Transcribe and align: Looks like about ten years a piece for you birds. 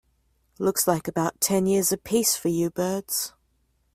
Looks 0.57 0.87
like 0.87 1.07
about 1.07 1.39
ten 1.39 1.67
years 1.67 1.91
a 1.91 1.97
piece 1.97 2.35
for 2.35 2.47
you 2.49 2.71
birds. 2.71 3.35